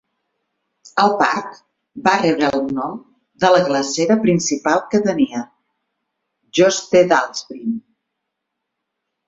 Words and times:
El 1.01 1.11
parc 1.17 1.59
va 2.07 2.13
rebre 2.21 2.49
el 2.59 2.63
nom 2.79 2.95
de 3.45 3.53
la 3.57 3.61
glacera 3.69 4.17
principal 4.25 4.83
que 4.95 5.03
tenia, 5.05 5.45
Jostedalsbreen. 6.61 7.81